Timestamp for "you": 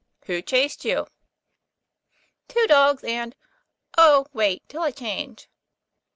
0.83-1.05